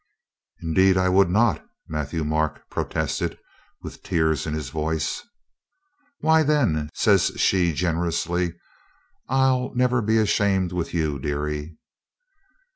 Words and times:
"Indeed, 0.63 0.97
I 0.97 1.09
would 1.09 1.29
not," 1.29 1.63
Matthieu 1.87 2.23
Marc 2.23 2.67
protested 2.71 3.37
with 3.83 4.01
tears 4.01 4.47
in 4.47 4.55
his 4.55 4.71
voice. 4.71 5.21
"Why, 6.21 6.41
then," 6.41 6.89
says 6.95 7.33
she 7.35 7.71
generously, 7.73 8.55
"I'll 9.29 9.71
never 9.75 10.01
be 10.01 10.17
ashamed 10.17 10.71
with 10.71 10.91
you, 10.95 11.19
dearie." 11.19 11.77